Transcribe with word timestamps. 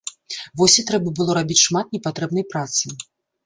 Вось 0.61 0.77
і 0.83 0.85
трэба 0.87 1.13
было 1.21 1.31
рабіць 1.39 1.59
шмат 1.67 1.95
непатрэбнай 1.99 2.51
працы. 2.55 2.85